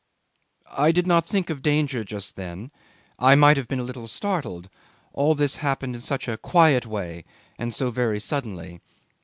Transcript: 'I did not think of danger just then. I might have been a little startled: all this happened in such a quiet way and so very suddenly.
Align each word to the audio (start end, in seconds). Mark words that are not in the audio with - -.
'I 0.75 0.93
did 0.93 1.05
not 1.05 1.27
think 1.27 1.51
of 1.51 1.61
danger 1.61 2.03
just 2.03 2.35
then. 2.35 2.71
I 3.19 3.35
might 3.35 3.55
have 3.55 3.67
been 3.67 3.79
a 3.79 3.83
little 3.83 4.07
startled: 4.07 4.67
all 5.13 5.35
this 5.35 5.57
happened 5.57 5.93
in 5.93 6.01
such 6.01 6.27
a 6.27 6.37
quiet 6.37 6.87
way 6.87 7.23
and 7.59 7.71
so 7.71 7.91
very 7.91 8.19
suddenly. 8.19 8.81